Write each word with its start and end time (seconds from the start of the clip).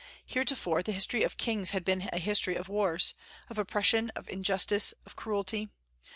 Heretofore 0.25 0.81
the 0.81 0.93
history 0.93 1.21
of 1.21 1.37
kings 1.37 1.69
had 1.71 1.85
been 1.85 2.09
a 2.11 2.17
history 2.17 2.55
of 2.55 2.67
wars, 2.67 3.13
of 3.51 3.59
oppression, 3.59 4.09
of 4.15 4.27
injustice, 4.29 4.95
of 5.05 5.15
cruelty. 5.15 5.69